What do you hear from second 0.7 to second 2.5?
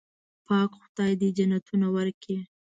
خدای دې جنتونه ورکړي.